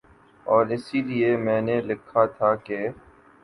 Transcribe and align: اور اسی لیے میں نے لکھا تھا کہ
اور 0.45 0.65
اسی 0.67 1.01
لیے 1.01 1.35
میں 1.37 1.61
نے 1.61 1.79
لکھا 1.81 2.25
تھا 2.27 2.53
کہ 2.55 2.87